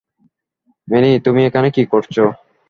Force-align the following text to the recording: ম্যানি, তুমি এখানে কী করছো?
ম্যানি, 0.87 1.11
তুমি 1.19 1.41
এখানে 1.45 1.67
কী 1.71 1.83
করছো? 1.85 2.23